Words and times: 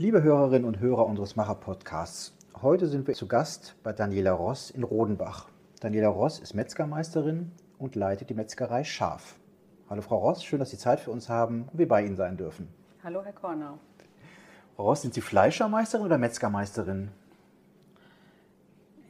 Liebe 0.00 0.22
Hörerinnen 0.22 0.64
und 0.64 0.80
Hörer 0.80 1.04
unseres 1.04 1.36
Macher-Podcasts, 1.36 2.34
heute 2.62 2.86
sind 2.86 3.06
wir 3.06 3.12
zu 3.12 3.28
Gast 3.28 3.74
bei 3.82 3.92
Daniela 3.92 4.32
Ross 4.32 4.70
in 4.70 4.82
Rodenbach. 4.82 5.50
Daniela 5.80 6.08
Ross 6.08 6.38
ist 6.38 6.54
Metzgermeisterin 6.54 7.52
und 7.78 7.96
leitet 7.96 8.30
die 8.30 8.34
Metzgerei 8.34 8.82
Schaf. 8.82 9.38
Hallo 9.90 10.00
Frau 10.00 10.16
Ross, 10.16 10.42
schön, 10.42 10.58
dass 10.58 10.70
Sie 10.70 10.78
Zeit 10.78 11.00
für 11.00 11.10
uns 11.10 11.28
haben 11.28 11.68
und 11.70 11.78
wir 11.78 11.86
bei 11.86 12.02
Ihnen 12.02 12.16
sein 12.16 12.38
dürfen. 12.38 12.68
Hallo 13.04 13.22
Herr 13.22 13.34
Kornau. 13.34 13.78
Frau 14.74 14.84
Ross, 14.84 15.02
sind 15.02 15.12
Sie 15.12 15.20
Fleischermeisterin 15.20 16.06
oder 16.06 16.16
Metzgermeisterin? 16.16 17.10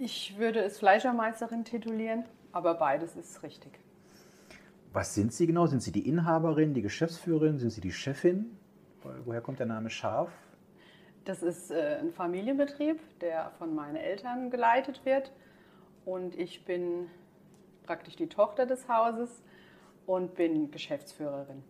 Ich 0.00 0.40
würde 0.40 0.58
es 0.58 0.80
Fleischermeisterin 0.80 1.64
titulieren, 1.64 2.24
aber 2.50 2.74
beides 2.74 3.14
ist 3.14 3.44
richtig. 3.44 3.78
Was 4.92 5.14
sind 5.14 5.32
Sie 5.32 5.46
genau? 5.46 5.66
Sind 5.66 5.84
Sie 5.84 5.92
die 5.92 6.08
Inhaberin, 6.08 6.74
die 6.74 6.82
Geschäftsführerin? 6.82 7.60
Sind 7.60 7.70
Sie 7.70 7.80
die 7.80 7.92
Chefin? 7.92 8.58
Woher 9.24 9.40
kommt 9.40 9.60
der 9.60 9.66
Name 9.66 9.88
Schaf? 9.88 10.32
Das 11.24 11.42
ist 11.42 11.70
äh, 11.70 11.98
ein 12.00 12.12
Familienbetrieb, 12.12 12.98
der 13.20 13.50
von 13.58 13.74
meinen 13.74 13.96
Eltern 13.96 14.50
geleitet 14.50 15.04
wird. 15.04 15.32
Und 16.04 16.38
ich 16.38 16.64
bin 16.64 17.08
praktisch 17.84 18.16
die 18.16 18.28
Tochter 18.28 18.66
des 18.66 18.88
Hauses 18.88 19.42
und 20.06 20.34
bin 20.34 20.70
Geschäftsführerin. 20.70 21.62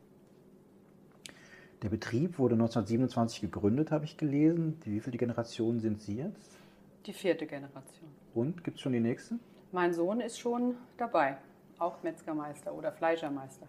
Der 1.82 1.88
Betrieb 1.88 2.38
wurde 2.38 2.54
1927 2.54 3.40
gegründet, 3.40 3.90
habe 3.90 4.04
ich 4.04 4.16
gelesen. 4.16 4.78
Wie 4.84 5.00
viele 5.00 5.16
Generationen 5.16 5.80
sind 5.80 6.00
Sie 6.02 6.16
jetzt? 6.16 6.58
Die 7.06 7.12
vierte 7.12 7.46
Generation. 7.46 8.10
Und 8.34 8.62
gibt 8.62 8.76
es 8.76 8.82
schon 8.82 8.92
die 8.92 9.00
nächste? 9.00 9.36
Mein 9.72 9.94
Sohn 9.94 10.20
ist 10.20 10.38
schon 10.38 10.76
dabei, 10.98 11.38
auch 11.78 12.02
Metzgermeister 12.02 12.74
oder 12.74 12.92
Fleischermeister. 12.92 13.66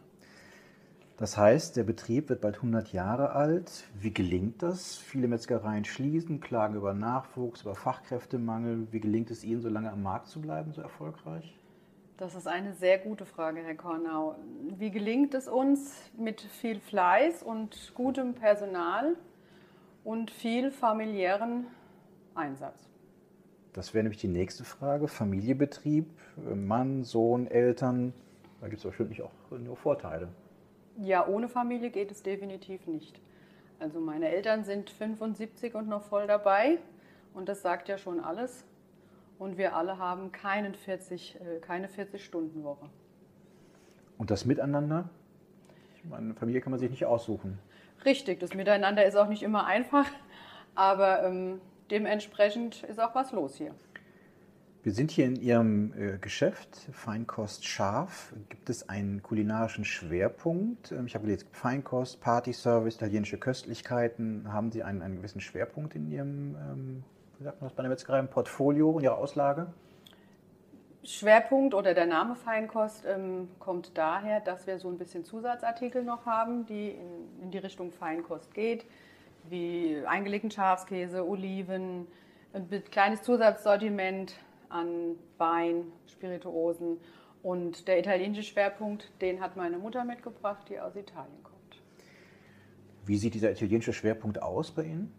Das 1.22 1.38
heißt, 1.38 1.78
der 1.78 1.84
Betrieb 1.84 2.30
wird 2.30 2.42
bald 2.42 2.56
100 2.56 2.94
Jahre 2.94 3.34
alt. 3.34 3.84
Wie 3.94 4.12
gelingt 4.12 4.64
das? 4.64 4.96
Viele 4.96 5.28
Metzgereien 5.28 5.86
schließen, 5.86 6.40
klagen 6.40 6.74
über 6.74 6.96
Nachwuchs, 6.96 7.62
über 7.62 7.76
Fachkräftemangel. 7.76 8.88
Wie 8.90 9.00
gelingt 9.00 9.30
es 9.30 9.44
Ihnen, 9.44 9.62
so 9.62 9.70
lange 9.70 9.92
am 9.92 10.02
Markt 10.02 10.30
zu 10.30 10.42
bleiben, 10.42 10.74
so 10.74 10.82
erfolgreich? 10.82 11.56
Das 12.18 12.34
ist 12.34 12.48
eine 12.48 12.74
sehr 12.74 12.98
gute 12.98 13.28
Frage, 13.28 13.62
Herr 13.62 13.76
Kornau. 13.76 14.36
Wie 14.80 14.90
gelingt 14.90 15.36
es 15.36 15.48
uns 15.48 15.94
mit 16.18 16.42
viel 16.42 16.80
Fleiß 16.80 17.44
und 17.44 17.92
gutem 17.94 18.34
Personal 18.34 19.16
und 20.04 20.32
viel 20.32 20.72
familiären 20.72 21.68
Einsatz? 22.34 22.90
Das 23.74 23.94
wäre 23.94 24.02
nämlich 24.02 24.22
die 24.22 24.28
nächste 24.28 24.64
Frage. 24.64 25.08
Familienbetrieb, 25.08 26.08
Mann, 26.56 27.04
Sohn, 27.04 27.46
Eltern. 27.46 28.12
Da 28.60 28.70
gibt 28.70 28.80
es 28.80 28.86
wahrscheinlich 28.86 29.22
auch 29.22 29.32
nur 29.52 29.78
Vorteile. 29.78 30.30
Ja, 30.98 31.28
ohne 31.28 31.48
Familie 31.48 31.90
geht 31.90 32.12
es 32.12 32.24
definitiv 32.24 32.88
nicht. 32.88 33.20
Also 33.80 34.00
meine 34.00 34.30
Eltern 34.30 34.64
sind 34.64 34.90
75 34.90 35.74
und 35.76 35.88
noch 35.88 36.04
voll 36.04 36.28
dabei 36.28 36.78
und 37.34 37.50
das 37.50 37.62
sagt 37.62 37.90
ja 37.90 37.98
schon 37.98 38.20
alles 38.20 38.66
und 39.40 39.58
wir 39.58 39.76
alle 39.76 39.98
haben 39.98 40.32
keinen 40.32 40.76
40, 40.76 41.40
äh, 41.42 41.60
keine 41.60 41.88
40-Stunden-Woche. 41.88 42.90
Und 44.20 44.30
das 44.30 44.46
Miteinander? 44.46 45.10
Ich 45.96 46.06
meine, 46.06 46.36
Familie 46.36 46.62
kann 46.62 46.70
man 46.70 46.80
sich 46.80 46.92
nicht 46.92 47.06
aussuchen. 47.06 47.58
Richtig, 48.06 48.40
das 48.40 48.54
Miteinander 48.54 49.06
ist 49.06 49.16
auch 49.16 49.28
nicht 49.28 49.42
immer 49.42 49.66
einfach, 49.66 50.06
aber 50.76 51.24
ähm, 51.24 51.60
dementsprechend 51.90 52.84
ist 52.84 53.00
auch 53.00 53.16
was 53.16 53.32
los 53.32 53.56
hier. 53.56 53.74
Wir 54.84 54.94
sind 54.94 55.12
hier 55.12 55.26
in 55.26 55.36
Ihrem 55.36 55.94
äh, 55.94 56.18
Geschäft, 56.18 56.90
Feinkost 56.92 57.66
Scharf. 57.66 58.34
Gibt 58.50 58.70
es 58.70 58.90
einen 58.90 59.22
kulinarischen 59.22 59.86
Schwerpunkt? 59.86 60.92
Ähm, 60.92 61.06
ich 61.06 61.14
habe 61.14 61.26
gelesen, 61.26 61.48
Feinkost, 61.52 62.20
Partyservice, 62.20 62.96
italienische 62.96 63.38
Köstlichkeiten. 63.38 64.52
Haben 64.52 64.72
Sie 64.72 64.82
einen, 64.82 65.02
einen 65.02 65.18
gewissen 65.18 65.40
Schwerpunkt 65.40 65.96
in 65.96 66.10
Ihrem 66.10 66.56
ähm, 66.56 67.04
wie 67.42 67.46
sagt 67.46 67.60
man 67.60 67.70
das 67.70 67.76
bei 67.76 67.82
der 67.82 67.90
Metzgerei, 67.90 68.22
Portfolio 68.22 68.92
und 68.92 69.04
Ihrer 69.04 69.18
Auslage? 69.18 69.66
Schwerpunkt 71.04 71.74
oder 71.74 71.96
der 71.96 72.06
Name 72.06 72.36
Feinkost 72.36 73.04
ähm, 73.08 73.50
kommt 73.58 73.98
daher, 73.98 74.42
dass 74.42 74.68
wir 74.68 74.78
so 74.78 74.88
ein 74.90 75.00
bisschen 75.00 75.26
Zusatzartikel 75.26 76.04
noch 76.04 76.28
haben, 76.28 76.68
die 76.68 76.90
in, 76.90 77.42
in 77.42 77.50
die 77.50 77.58
Richtung 77.58 77.92
Feinkost 77.92 78.54
geht, 78.54 78.86
wie 79.50 80.04
eingelegten 80.06 80.52
Schafskäse, 80.52 81.28
Oliven, 81.28 82.06
ein 82.54 82.70
kleines 82.92 83.24
Zusatzsortiment 83.24 84.36
an 84.72 85.16
Wein, 85.38 85.92
Spirituosen 86.08 86.98
und 87.44 87.88
der 87.88 88.00
italienische 88.00 88.44
Schwerpunkt, 88.44 89.12
den 89.22 89.42
hat 89.42 89.56
meine 89.56 89.78
Mutter 89.78 90.04
mitgebracht, 90.04 90.68
die 90.70 90.80
aus 90.80 90.96
Italien 90.96 91.44
kommt. 91.44 91.82
Wie 93.06 93.18
sieht 93.18 93.34
dieser 93.34 93.52
italienische 93.52 93.94
Schwerpunkt 93.94 94.42
aus 94.42 94.72
bei 94.72 94.84
Ihnen? 94.84 95.14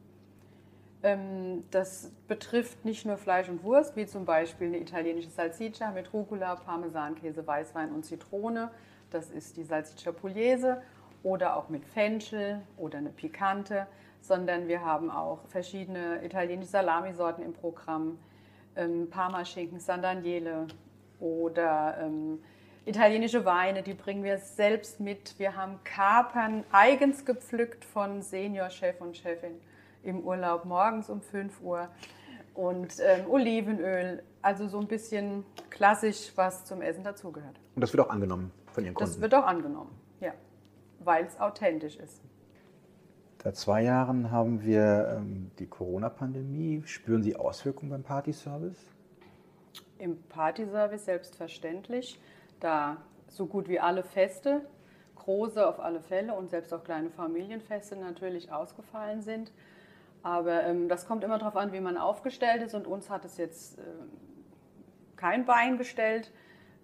Ähm, 1.02 1.64
das 1.70 2.12
betrifft 2.28 2.84
nicht 2.84 3.04
nur 3.04 3.16
Fleisch 3.16 3.48
und 3.48 3.64
Wurst, 3.64 3.96
wie 3.96 4.06
zum 4.06 4.24
Beispiel 4.24 4.68
eine 4.68 4.78
italienische 4.78 5.30
Salsiccia 5.30 5.90
mit 5.90 6.12
Rucola, 6.12 6.54
Parmesankäse, 6.54 7.44
Weißwein 7.44 7.92
und 7.92 8.04
Zitrone. 8.04 8.70
Das 9.10 9.30
ist 9.30 9.56
die 9.56 9.64
Salsiccia 9.64 10.12
Pugliese 10.12 10.80
oder 11.24 11.56
auch 11.56 11.68
mit 11.68 11.84
Fenchel 11.84 12.62
oder 12.76 12.98
eine 12.98 13.10
Pikante, 13.10 13.88
sondern 14.20 14.68
wir 14.68 14.84
haben 14.84 15.10
auch 15.10 15.40
verschiedene 15.48 16.24
italienische 16.24 16.70
Salamisorten 16.70 17.44
im 17.44 17.52
Programm, 17.52 18.18
ähm, 18.76 19.08
Parmaschinken, 19.10 19.80
San 19.80 20.02
Daniele 20.02 20.66
oder 21.20 21.98
ähm, 22.00 22.38
italienische 22.84 23.44
Weine, 23.44 23.82
die 23.82 23.94
bringen 23.94 24.24
wir 24.24 24.38
selbst 24.38 25.00
mit. 25.00 25.38
Wir 25.38 25.56
haben 25.56 25.78
Kapern 25.84 26.64
eigens 26.72 27.24
gepflückt 27.24 27.84
von 27.84 28.22
Seniorchef 28.22 29.00
und 29.00 29.16
Chefin 29.16 29.60
im 30.02 30.20
Urlaub 30.20 30.64
morgens 30.64 31.08
um 31.08 31.20
5 31.20 31.60
Uhr 31.62 31.88
und 32.54 32.94
ähm, 33.00 33.30
Olivenöl, 33.30 34.22
also 34.42 34.66
so 34.68 34.80
ein 34.80 34.88
bisschen 34.88 35.44
klassisch, 35.70 36.32
was 36.34 36.64
zum 36.64 36.82
Essen 36.82 37.04
dazugehört. 37.04 37.58
Und 37.74 37.80
das 37.80 37.92
wird 37.92 38.06
auch 38.06 38.10
angenommen 38.10 38.50
von 38.72 38.84
Ihren 38.84 38.94
Kunden? 38.94 39.10
Das 39.10 39.20
wird 39.20 39.34
auch 39.34 39.46
angenommen, 39.46 39.90
ja, 40.20 40.32
weil 41.00 41.24
es 41.24 41.38
authentisch 41.40 41.96
ist. 41.96 42.20
Seit 43.44 43.56
zwei 43.56 43.82
Jahren 43.82 44.30
haben 44.30 44.62
wir 44.62 45.16
ähm, 45.16 45.50
die 45.58 45.66
Corona-Pandemie. 45.66 46.84
Spüren 46.86 47.24
Sie 47.24 47.34
Auswirkungen 47.34 47.90
beim 47.90 48.04
Partyservice? 48.04 48.78
Im 49.98 50.22
Partyservice 50.28 51.04
selbstverständlich, 51.04 52.20
da 52.60 52.98
so 53.26 53.46
gut 53.46 53.68
wie 53.68 53.80
alle 53.80 54.04
Feste, 54.04 54.64
große 55.16 55.66
auf 55.66 55.80
alle 55.80 56.00
Fälle 56.00 56.34
und 56.34 56.50
selbst 56.50 56.72
auch 56.72 56.84
kleine 56.84 57.10
Familienfeste 57.10 57.96
natürlich 57.96 58.52
ausgefallen 58.52 59.22
sind. 59.22 59.50
Aber 60.22 60.62
ähm, 60.62 60.88
das 60.88 61.08
kommt 61.08 61.24
immer 61.24 61.38
darauf 61.38 61.56
an, 61.56 61.72
wie 61.72 61.80
man 61.80 61.96
aufgestellt 61.96 62.62
ist. 62.62 62.74
Und 62.74 62.86
uns 62.86 63.10
hat 63.10 63.24
es 63.24 63.38
jetzt 63.38 63.76
äh, 63.80 63.82
kein 65.16 65.46
Bein 65.46 65.78
gestellt, 65.78 66.30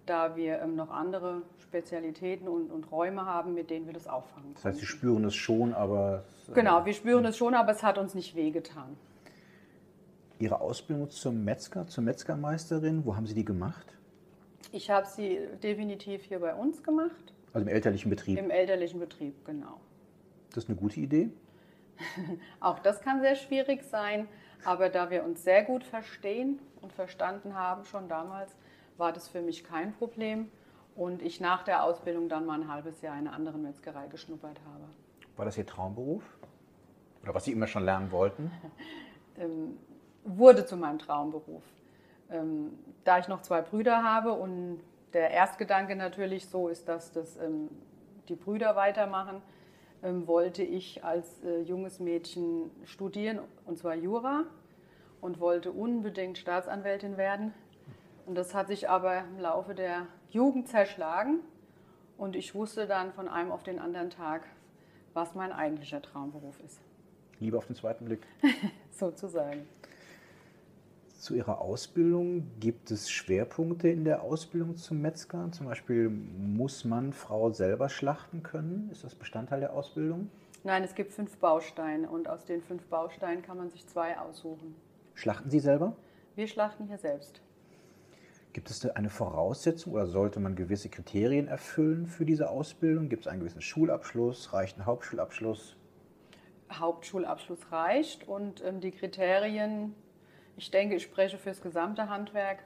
da 0.09 0.35
wir 0.35 0.59
ähm, 0.61 0.75
noch 0.75 0.89
andere 0.89 1.43
Spezialitäten 1.61 2.47
und, 2.47 2.71
und, 2.71 2.91
Räume 2.91 3.25
haben, 3.25 3.53
mit 3.53 3.69
denen 3.69 3.85
wir 3.85 3.93
das 3.93 4.07
auffangen. 4.07 4.53
Das 4.55 4.65
heißt, 4.65 4.79
Sie 4.79 4.85
spüren 4.85 5.23
es 5.25 5.35
schon, 5.35 5.73
aber. 5.73 6.23
Äh, 6.49 6.53
genau, 6.53 6.85
wir 6.85 6.93
spüren 6.93 7.25
es 7.25 7.37
schon, 7.37 7.53
aber 7.53 7.71
es 7.71 7.83
hat 7.83 7.97
uns 7.97 8.15
nicht 8.15 8.35
wehgetan. 8.35 8.97
Ihre 10.39 10.61
Ausbildung 10.61 11.09
zum 11.09 11.43
Metzger, 11.43 11.85
zur 11.87 12.03
Metzgermeisterin, 12.03 13.05
wo 13.05 13.15
haben 13.15 13.27
Sie 13.27 13.35
die 13.35 13.45
gemacht? 13.45 13.85
Ich 14.71 14.89
habe 14.89 15.07
sie 15.07 15.39
definitiv 15.63 16.23
hier 16.23 16.39
bei 16.39 16.53
uns 16.53 16.83
gemacht. 16.83 17.33
Also 17.53 17.67
im 17.67 17.73
elterlichen 17.73 18.09
Betrieb? 18.09 18.37
Im 18.37 18.51
elterlichen 18.51 18.99
Betrieb, 18.99 19.45
genau. 19.45 19.79
Das 20.53 20.63
ist 20.63 20.69
eine 20.69 20.77
gute 20.77 20.99
Idee? 20.99 21.29
Auch 22.59 22.79
das 22.79 23.01
kann 23.01 23.21
sehr 23.21 23.35
schwierig 23.35 23.83
sein, 23.83 24.27
aber 24.63 24.89
da 24.89 25.09
wir 25.09 25.23
uns 25.23 25.43
sehr 25.43 25.63
gut 25.63 25.83
verstehen 25.83 26.59
und 26.81 26.93
verstanden 26.93 27.55
haben 27.55 27.83
schon 27.85 28.07
damals, 28.07 28.55
war 28.99 29.13
das 29.13 29.27
für 29.27 29.41
mich 29.41 29.63
kein 29.63 29.93
Problem 29.93 30.51
und 30.95 31.21
ich 31.21 31.39
nach 31.39 31.63
der 31.63 31.83
Ausbildung 31.83 32.29
dann 32.29 32.45
mal 32.45 32.61
ein 32.61 32.71
halbes 32.71 33.01
Jahr 33.01 33.17
in 33.17 33.27
einer 33.27 33.35
anderen 33.35 33.63
Metzgerei 33.63 34.07
geschnuppert 34.07 34.59
habe. 34.65 34.83
War 35.37 35.45
das 35.45 35.57
Ihr 35.57 35.65
Traumberuf? 35.65 36.23
Oder 37.23 37.33
was 37.33 37.45
Sie 37.45 37.51
immer 37.51 37.67
schon 37.67 37.83
lernen 37.85 38.11
wollten? 38.11 38.51
ähm, 39.39 39.77
wurde 40.23 40.65
zu 40.65 40.75
meinem 40.75 40.99
Traumberuf. 40.99 41.63
Ähm, 42.29 42.77
da 43.05 43.19
ich 43.19 43.27
noch 43.27 43.41
zwei 43.41 43.61
Brüder 43.61 44.03
habe 44.03 44.33
und 44.33 44.81
der 45.13 45.31
Erstgedanke 45.31 45.95
natürlich 45.95 46.47
so 46.47 46.67
ist, 46.67 46.87
dass 46.87 47.11
das 47.11 47.37
ähm, 47.37 47.69
die 48.27 48.35
Brüder 48.35 48.75
weitermachen, 48.75 49.41
ähm, 50.03 50.27
wollte 50.27 50.63
ich 50.63 51.03
als 51.03 51.43
äh, 51.43 51.61
junges 51.61 51.99
Mädchen 51.99 52.69
studieren, 52.85 53.39
und 53.65 53.77
zwar 53.77 53.95
Jura, 53.95 54.43
und 55.21 55.39
wollte 55.39 55.71
unbedingt 55.71 56.37
Staatsanwältin 56.37 57.17
werden. 57.17 57.53
Und 58.29 58.35
das 58.35 58.53
hat 58.53 58.67
sich 58.67 58.87
aber 58.87 59.21
im 59.21 59.39
Laufe 59.39 59.73
der 59.73 60.05
Jugend 60.29 60.67
zerschlagen. 60.67 61.39
Und 62.15 62.35
ich 62.35 62.53
wusste 62.53 62.85
dann 62.85 63.11
von 63.11 63.27
einem 63.27 63.51
auf 63.51 63.63
den 63.63 63.79
anderen 63.79 64.11
Tag, 64.11 64.45
was 65.15 65.33
mein 65.33 65.51
eigentlicher 65.51 65.99
Traumberuf 65.99 66.59
ist. 66.63 66.79
Liebe 67.39 67.57
auf 67.57 67.65
den 67.65 67.75
zweiten 67.75 68.05
Blick. 68.05 68.21
Sozusagen. 68.91 69.67
Zu 71.17 71.33
Ihrer 71.33 71.59
Ausbildung 71.59 72.45
gibt 72.59 72.91
es 72.91 73.09
Schwerpunkte 73.09 73.89
in 73.89 74.03
der 74.05 74.21
Ausbildung 74.21 74.77
zum 74.77 75.01
Metzger? 75.01 75.51
Zum 75.51 75.65
Beispiel 75.65 76.09
muss 76.09 76.85
man 76.85 77.13
Frau 77.13 77.49
selber 77.49 77.89
schlachten 77.89 78.43
können? 78.43 78.89
Ist 78.91 79.03
das 79.03 79.15
Bestandteil 79.15 79.61
der 79.61 79.73
Ausbildung? 79.73 80.29
Nein, 80.63 80.83
es 80.83 80.93
gibt 80.93 81.13
fünf 81.13 81.35
Bausteine 81.37 82.07
und 82.07 82.29
aus 82.29 82.45
den 82.45 82.61
fünf 82.61 82.85
Bausteinen 82.89 83.41
kann 83.41 83.57
man 83.57 83.71
sich 83.71 83.87
zwei 83.87 84.19
aussuchen. 84.19 84.75
Schlachten 85.15 85.49
Sie 85.49 85.59
selber? 85.59 85.95
Wir 86.35 86.45
schlachten 86.45 86.85
hier 86.85 86.99
selbst. 86.99 87.41
Gibt 88.51 88.71
es 88.71 88.79
da 88.79 88.89
eine 88.89 89.09
Voraussetzung 89.09 89.93
oder 89.93 90.07
sollte 90.07 90.39
man 90.39 90.55
gewisse 90.55 90.89
Kriterien 90.89 91.47
erfüllen 91.47 92.07
für 92.07 92.25
diese 92.25 92.49
Ausbildung? 92.49 93.07
Gibt 93.07 93.25
es 93.25 93.27
einen 93.27 93.41
gewissen 93.41 93.61
Schulabschluss? 93.61 94.53
Reicht 94.53 94.77
ein 94.79 94.87
Hauptschulabschluss? 94.87 95.77
Hauptschulabschluss 96.71 97.71
reicht 97.71 98.27
und 98.27 98.63
ähm, 98.63 98.79
die 98.79 98.91
Kriterien, 98.91 99.93
ich 100.57 100.71
denke, 100.71 100.95
ich 100.95 101.03
spreche 101.03 101.37
für 101.37 101.49
das 101.49 101.61
gesamte 101.61 102.09
Handwerk, 102.09 102.63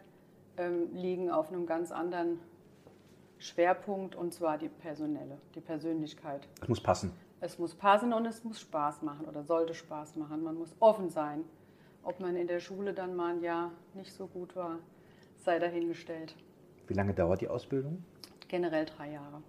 ähm, 0.58 0.94
liegen 0.94 1.30
auf 1.30 1.50
einem 1.50 1.66
ganz 1.66 1.92
anderen 1.92 2.40
Schwerpunkt 3.38 4.16
und 4.16 4.34
zwar 4.34 4.58
die 4.58 4.70
personelle, 4.70 5.38
die 5.56 5.62
Persönlichkeit. 5.62 6.48
Es 6.62 6.68
muss 6.70 6.82
passen. 6.82 7.12
Es 7.42 7.60
muss 7.60 7.76
passen 7.76 8.14
und 8.14 8.26
es 8.26 8.46
muss 8.46 8.62
Spaß 8.62 9.02
machen 9.02 9.26
oder 9.26 9.44
sollte 9.44 9.74
Spaß 9.74 10.16
machen. 10.16 10.44
Man 10.44 10.56
muss 10.56 10.74
offen 10.80 11.10
sein. 11.10 11.44
Ob 12.04 12.22
man 12.22 12.38
in 12.38 12.48
der 12.48 12.62
Schule 12.62 12.94
dann 12.94 13.16
mal 13.18 13.36
ein 13.36 13.42
Jahr 13.42 13.72
nicht 13.94 14.14
so 14.14 14.28
gut 14.28 14.56
war, 14.56 14.80
sei 15.44 15.60
dahingestellt. 15.60 16.36
Wie 16.88 16.94
lange 16.94 17.14
dauert 17.14 17.42
die 17.42 17.48
Ausbildung? 17.48 18.04
Generell 18.48 18.86
drei 18.86 19.12
Jahre. 19.12 19.42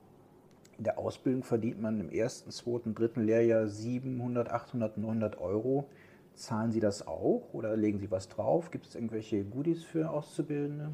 In 0.78 0.84
der 0.84 0.98
Ausbildung 0.98 1.44
verdient 1.44 1.80
man 1.80 2.00
im 2.00 2.10
ersten, 2.10 2.50
zweiten, 2.50 2.94
dritten 2.94 3.24
Lehrjahr 3.24 3.68
700, 3.68 4.50
800, 4.50 4.98
900 4.98 5.38
Euro. 5.38 5.88
Zahlen 6.34 6.72
Sie 6.72 6.80
das 6.80 7.06
auch 7.06 7.48
oder 7.52 7.76
legen 7.76 8.00
Sie 8.00 8.10
was 8.10 8.28
drauf? 8.28 8.72
Gibt 8.72 8.86
es 8.86 8.96
irgendwelche 8.96 9.44
Goodies 9.44 9.84
für 9.84 10.10
Auszubildende? 10.10 10.90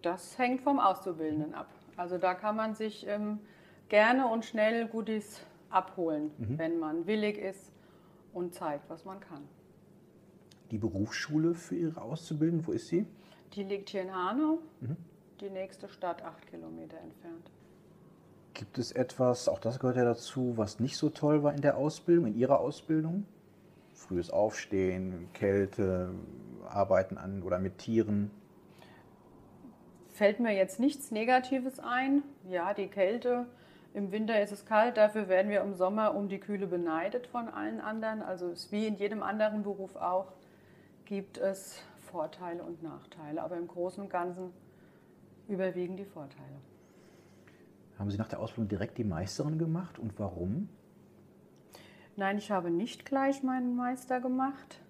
Das 0.00 0.38
hängt 0.38 0.62
vom 0.62 0.78
Auszubildenden 0.78 1.54
ab. 1.54 1.68
Also 1.96 2.16
da 2.16 2.34
kann 2.34 2.56
man 2.56 2.74
sich 2.74 3.06
ähm, 3.06 3.40
gerne 3.88 4.28
und 4.28 4.44
schnell 4.44 4.86
Goodies 4.86 5.40
abholen, 5.68 6.30
mhm. 6.38 6.58
wenn 6.58 6.78
man 6.78 7.06
willig 7.06 7.36
ist 7.36 7.72
und 8.32 8.54
zeigt, 8.54 8.88
was 8.88 9.04
man 9.04 9.20
kann. 9.20 9.42
Die 10.70 10.78
Berufsschule 10.78 11.54
für 11.54 11.76
Ihre 11.76 12.00
Auszubildenden, 12.00 12.66
wo 12.66 12.72
ist 12.72 12.88
sie? 12.88 13.06
Die 13.54 13.62
liegt 13.62 13.90
hier 13.90 14.02
in 14.02 14.14
Hanau, 14.14 14.58
mhm. 14.80 14.96
die 15.40 15.50
nächste 15.50 15.88
Stadt 15.88 16.22
acht 16.22 16.46
Kilometer 16.46 16.98
entfernt. 16.98 17.50
Gibt 18.54 18.78
es 18.78 18.92
etwas, 18.92 19.48
auch 19.48 19.60
das 19.60 19.78
gehört 19.78 19.96
ja 19.96 20.04
dazu, 20.04 20.54
was 20.56 20.80
nicht 20.80 20.96
so 20.96 21.10
toll 21.10 21.42
war 21.42 21.54
in 21.54 21.60
der 21.60 21.76
Ausbildung, 21.76 22.26
in 22.26 22.34
Ihrer 22.34 22.58
Ausbildung? 22.58 23.24
Frühes 23.94 24.30
Aufstehen, 24.30 25.28
Kälte, 25.32 26.10
Arbeiten 26.68 27.18
an 27.18 27.42
oder 27.42 27.58
mit 27.58 27.78
Tieren? 27.78 28.30
Fällt 30.08 30.40
mir 30.40 30.52
jetzt 30.52 30.80
nichts 30.80 31.12
Negatives 31.12 31.78
ein. 31.78 32.22
Ja, 32.48 32.74
die 32.74 32.88
Kälte, 32.88 33.46
im 33.94 34.12
Winter 34.12 34.40
ist 34.42 34.52
es 34.52 34.66
kalt, 34.66 34.96
dafür 34.96 35.28
werden 35.28 35.50
wir 35.50 35.60
im 35.60 35.74
Sommer 35.74 36.14
um 36.14 36.28
die 36.28 36.38
Kühle 36.38 36.66
beneidet 36.66 37.26
von 37.26 37.48
allen 37.48 37.80
anderen. 37.80 38.22
Also 38.22 38.48
es 38.48 38.70
wie 38.72 38.86
in 38.86 38.96
jedem 38.96 39.22
anderen 39.22 39.62
Beruf 39.62 39.96
auch, 39.96 40.32
gibt 41.04 41.38
es 41.38 41.82
Vorteile 42.10 42.62
und 42.62 42.82
Nachteile. 42.82 43.42
Aber 43.42 43.56
im 43.56 43.68
Großen 43.68 44.02
und 44.02 44.10
Ganzen 44.10 44.52
überwiegen 45.48 45.96
die 45.96 46.04
Vorteile. 46.04 46.60
Haben 47.98 48.10
Sie 48.10 48.18
nach 48.18 48.28
der 48.28 48.40
Ausbildung 48.40 48.68
direkt 48.68 48.98
die 48.98 49.04
Meisterin 49.04 49.58
gemacht 49.58 49.98
und 49.98 50.18
warum? 50.18 50.68
Nein, 52.16 52.38
ich 52.38 52.50
habe 52.50 52.70
nicht 52.70 53.04
gleich 53.04 53.42
meinen 53.42 53.76
Meister 53.76 54.20
gemacht. 54.20 54.80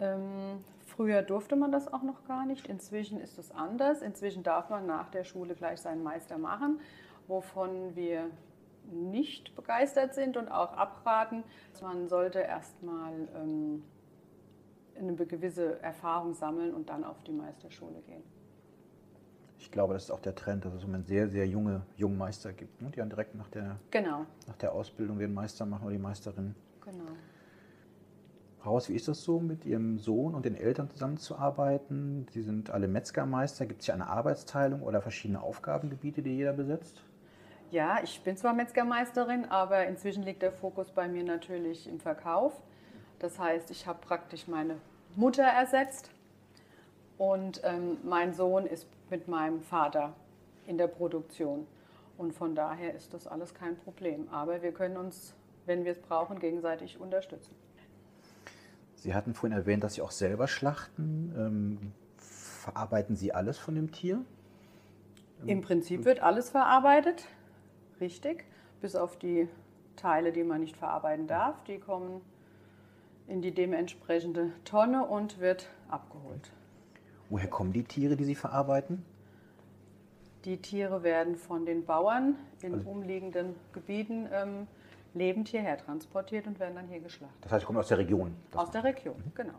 Ähm, 0.00 0.64
früher 0.86 1.22
durfte 1.22 1.56
man 1.56 1.72
das 1.72 1.92
auch 1.92 2.02
noch 2.02 2.24
gar 2.24 2.46
nicht. 2.46 2.66
Inzwischen 2.66 3.20
ist 3.20 3.38
es 3.38 3.50
anders. 3.50 4.00
Inzwischen 4.02 4.42
darf 4.42 4.70
man 4.70 4.86
nach 4.86 5.10
der 5.10 5.24
Schule 5.24 5.54
gleich 5.54 5.80
seinen 5.80 6.02
Meister 6.02 6.38
machen, 6.38 6.80
wovon 7.26 7.94
wir 7.96 8.30
nicht 8.90 9.54
begeistert 9.54 10.14
sind 10.14 10.36
und 10.36 10.48
auch 10.48 10.72
abraten. 10.74 11.44
Man 11.82 12.08
sollte 12.08 12.40
erstmal 12.40 13.12
ähm, 13.34 13.82
eine 14.98 15.14
gewisse 15.14 15.80
Erfahrung 15.82 16.34
sammeln 16.34 16.74
und 16.74 16.88
dann 16.88 17.04
auf 17.04 17.22
die 17.22 17.32
Meisterschule 17.32 18.00
gehen. 18.06 18.22
Ich 19.58 19.72
glaube, 19.72 19.94
das 19.94 20.04
ist 20.04 20.10
auch 20.10 20.20
der 20.20 20.34
Trend, 20.34 20.64
dass 20.64 20.74
es 20.74 20.84
um 20.84 21.02
sehr, 21.02 21.28
sehr 21.28 21.46
junge 21.46 21.82
Jungmeister 21.96 22.52
gibt, 22.52 22.80
ne? 22.80 22.90
die 22.90 22.98
dann 22.98 23.10
direkt 23.10 23.34
nach 23.34 23.48
der, 23.48 23.76
genau. 23.90 24.24
nach 24.46 24.56
der 24.56 24.72
Ausbildung 24.72 25.18
den 25.18 25.34
Meister 25.34 25.66
machen 25.66 25.84
oder 25.84 25.92
die 25.92 26.02
Meisterin. 26.02 26.54
Genau. 26.84 27.12
Raus, 28.64 28.88
wie 28.88 28.94
ist 28.94 29.08
das 29.08 29.22
so, 29.22 29.40
mit 29.40 29.64
Ihrem 29.64 29.98
Sohn 29.98 30.34
und 30.34 30.44
den 30.44 30.56
Eltern 30.56 30.90
zusammenzuarbeiten? 30.90 32.26
Sie 32.30 32.42
sind 32.42 32.70
alle 32.70 32.88
Metzgermeister. 32.88 33.66
Gibt 33.66 33.80
es 33.80 33.86
hier 33.86 33.94
eine 33.94 34.08
Arbeitsteilung 34.08 34.82
oder 34.82 35.00
verschiedene 35.00 35.40
Aufgabengebiete, 35.40 36.22
die 36.22 36.36
jeder 36.36 36.52
besetzt? 36.52 37.02
Ja, 37.70 37.98
ich 38.02 38.22
bin 38.22 38.36
zwar 38.36 38.54
Metzgermeisterin, 38.54 39.44
aber 39.44 39.86
inzwischen 39.86 40.22
liegt 40.22 40.42
der 40.42 40.52
Fokus 40.52 40.90
bei 40.90 41.06
mir 41.06 41.22
natürlich 41.22 41.88
im 41.88 42.00
Verkauf. 42.00 42.60
Das 43.18 43.38
heißt, 43.38 43.70
ich 43.70 43.86
habe 43.86 43.98
praktisch 44.00 44.46
meine 44.46 44.76
Mutter 45.16 45.42
ersetzt 45.42 46.10
und 47.16 47.60
ähm, 47.64 47.98
mein 48.04 48.32
Sohn 48.32 48.66
ist 48.66 48.86
mit 49.10 49.26
meinem 49.28 49.60
Vater 49.62 50.14
in 50.66 50.78
der 50.78 50.86
Produktion. 50.86 51.66
Und 52.16 52.32
von 52.32 52.54
daher 52.54 52.94
ist 52.94 53.14
das 53.14 53.26
alles 53.26 53.54
kein 53.54 53.76
Problem. 53.76 54.28
Aber 54.30 54.62
wir 54.62 54.72
können 54.72 54.96
uns, 54.96 55.34
wenn 55.66 55.84
wir 55.84 55.92
es 55.92 55.98
brauchen, 56.00 56.38
gegenseitig 56.40 57.00
unterstützen. 57.00 57.54
Sie 58.96 59.14
hatten 59.14 59.34
vorhin 59.34 59.56
erwähnt, 59.56 59.84
dass 59.84 59.94
Sie 59.94 60.02
auch 60.02 60.10
selber 60.10 60.48
schlachten. 60.48 61.32
Ähm, 61.36 61.92
verarbeiten 62.16 63.16
Sie 63.16 63.32
alles 63.32 63.56
von 63.56 63.76
dem 63.76 63.92
Tier? 63.92 64.20
Im 65.46 65.60
Prinzip 65.60 66.04
wird 66.04 66.20
alles 66.20 66.50
verarbeitet, 66.50 67.24
richtig, 68.00 68.44
bis 68.80 68.96
auf 68.96 69.16
die 69.16 69.48
Teile, 69.94 70.32
die 70.32 70.42
man 70.42 70.60
nicht 70.60 70.76
verarbeiten 70.76 71.28
darf. 71.28 71.62
Die 71.64 71.78
kommen 71.78 72.20
in 73.28 73.42
die 73.42 73.52
dementsprechende 73.52 74.52
Tonne 74.64 75.04
und 75.04 75.38
wird 75.38 75.68
abgeholt. 75.88 76.50
Woher 77.28 77.48
kommen 77.48 77.72
die 77.72 77.84
Tiere, 77.84 78.16
die 78.16 78.24
Sie 78.24 78.34
verarbeiten? 78.34 79.04
Die 80.44 80.56
Tiere 80.56 81.02
werden 81.02 81.36
von 81.36 81.66
den 81.66 81.84
Bauern 81.84 82.36
in 82.62 82.74
also 82.74 82.88
umliegenden 82.88 83.54
Gebieten 83.72 84.28
ähm, 84.32 84.66
lebend 85.14 85.48
hierher 85.48 85.76
transportiert 85.76 86.46
und 86.46 86.58
werden 86.58 86.76
dann 86.76 86.88
hier 86.88 87.00
geschlachtet. 87.00 87.36
Das 87.42 87.52
heißt, 87.52 87.60
sie 87.60 87.66
kommen 87.66 87.78
aus 87.78 87.88
der 87.88 87.98
Region? 87.98 88.34
Aus 88.54 88.70
der 88.70 88.84
Region, 88.84 89.16
mhm. 89.16 89.32
genau. 89.34 89.54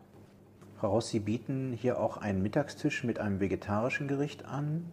Frau 0.79 0.91
Ross, 0.91 1.09
Sie 1.09 1.19
bieten 1.19 1.73
hier 1.73 1.99
auch 1.99 2.17
einen 2.17 2.41
Mittagstisch 2.41 3.03
mit 3.03 3.19
einem 3.19 3.41
vegetarischen 3.41 4.07
Gericht 4.07 4.45
an. 4.45 4.89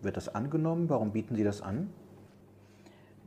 Wird 0.00 0.16
das 0.16 0.34
angenommen? 0.34 0.88
Warum 0.88 1.12
bieten 1.12 1.36
Sie 1.36 1.44
das 1.44 1.60
an? 1.60 1.90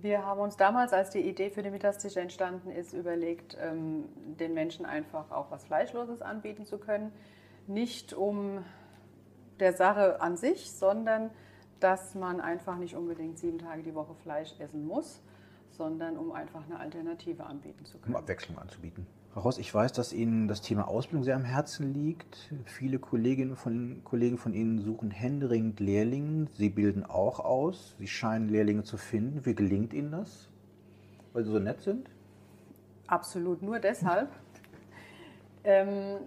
Wir 0.02 0.26
haben 0.26 0.40
uns 0.40 0.56
damals, 0.56 0.94
als 0.94 1.10
die 1.10 1.20
Idee 1.20 1.50
für 1.50 1.62
den 1.62 1.74
Mittagstisch 1.74 2.16
entstanden 2.16 2.72
ist, 2.72 2.94
überlegt, 2.94 3.58
ähm, 3.60 4.06
den 4.40 4.54
Menschen 4.54 4.86
einfach 4.86 5.30
auch 5.32 5.52
was 5.52 5.66
Fleischloses 5.66 6.22
anbieten 6.22 6.66
zu 6.66 6.78
können. 6.78 7.12
Nicht 7.68 8.14
um 8.14 8.64
der 9.60 9.74
Sache 9.74 10.22
an 10.22 10.38
sich, 10.38 10.72
sondern 10.72 11.32
dass 11.82 12.16
man 12.16 12.40
einfach 12.40 12.78
nicht 12.78 12.96
unbedingt 12.96 13.40
sieben 13.40 13.60
Tage 13.60 13.84
die 13.84 13.94
Woche 13.94 14.16
Fleisch 14.16 14.54
essen 14.60 14.86
muss, 14.86 15.22
sondern 15.72 16.18
um 16.18 16.32
einfach 16.32 16.64
eine 16.66 16.80
Alternative 16.80 17.46
anbieten 17.46 17.86
zu 17.86 17.98
können. 17.98 18.16
Um 18.16 18.22
Abwechslung 18.22 18.58
anzubieten. 18.58 19.06
Ross, 19.40 19.58
ich 19.58 19.74
weiß, 19.74 19.94
dass 19.94 20.14
Ihnen 20.14 20.48
das 20.48 20.62
Thema 20.62 20.88
Ausbildung 20.88 21.24
sehr 21.24 21.36
am 21.36 21.44
Herzen 21.44 21.94
liegt. 21.94 22.54
Viele 22.66 23.00
Kolleginnen 23.00 23.56
von, 23.56 24.02
Kollegen 24.04 24.38
von 24.38 24.54
Ihnen 24.54 24.80
suchen 24.80 25.12
händeringend 25.12 25.80
Lehrlinge. 25.80 26.48
Sie 26.58 26.70
bilden 26.70 27.06
auch 27.06 27.40
aus. 27.40 27.96
Sie 27.98 28.08
scheinen 28.08 28.50
Lehrlinge 28.50 28.84
zu 28.84 28.98
finden. 28.98 29.46
Wie 29.46 29.56
gelingt 29.56 29.94
Ihnen 29.94 30.12
das? 30.12 30.50
Weil 31.34 31.44
Sie 31.44 31.52
so 31.52 31.60
nett 31.60 31.82
sind? 31.82 32.10
Absolut, 33.08 33.62
nur 33.62 33.80
deshalb. 33.80 34.30
ähm, 35.64 36.18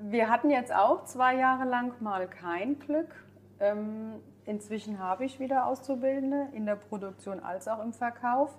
wir 0.00 0.28
hatten 0.28 0.50
jetzt 0.50 0.72
auch 0.72 1.04
zwei 1.04 1.36
Jahre 1.36 1.68
lang 1.68 1.92
mal 2.00 2.28
kein 2.28 2.78
Glück. 2.78 3.14
Ähm, 3.60 4.20
inzwischen 4.44 4.98
habe 4.98 5.24
ich 5.24 5.40
wieder 5.40 5.66
Auszubildende 5.66 6.48
in 6.52 6.66
der 6.66 6.76
Produktion 6.76 7.40
als 7.40 7.66
auch 7.66 7.82
im 7.82 7.92
Verkauf. 7.92 8.56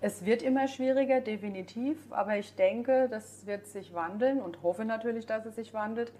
Es 0.00 0.24
wird 0.24 0.42
immer 0.42 0.68
schwieriger, 0.68 1.20
definitiv, 1.20 2.12
aber 2.12 2.36
ich 2.36 2.54
denke, 2.54 3.08
das 3.10 3.46
wird 3.46 3.66
sich 3.66 3.94
wandeln 3.94 4.40
und 4.40 4.62
hoffe 4.62 4.84
natürlich, 4.84 5.26
dass 5.26 5.44
es 5.44 5.56
sich 5.56 5.74
wandelt. 5.74 6.12